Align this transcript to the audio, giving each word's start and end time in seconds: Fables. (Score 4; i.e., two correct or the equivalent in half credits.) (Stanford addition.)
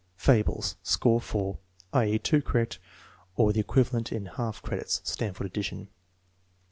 Fables. 0.17 0.77
(Score 0.81 1.21
4; 1.21 1.59
i.e., 1.93 2.17
two 2.17 2.41
correct 2.41 2.79
or 3.35 3.53
the 3.53 3.59
equivalent 3.59 4.11
in 4.11 4.25
half 4.25 4.59
credits.) 4.63 4.99
(Stanford 5.03 5.45
addition.) 5.45 5.89